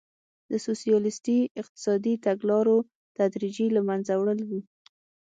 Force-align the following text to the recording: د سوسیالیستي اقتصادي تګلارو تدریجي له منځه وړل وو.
د 0.49 0.51
سوسیالیستي 0.65 1.39
اقتصادي 1.61 2.13
تګلارو 2.25 2.77
تدریجي 3.17 3.67
له 3.75 3.81
منځه 3.87 4.13
وړل 4.17 4.41
وو. 4.49 4.59